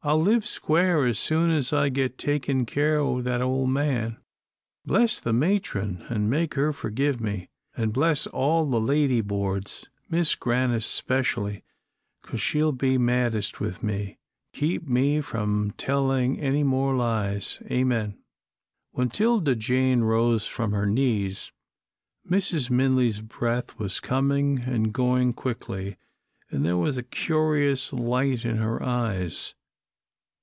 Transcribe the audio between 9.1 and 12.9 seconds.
boards Mis' Grannis 'specially, 'cause she'll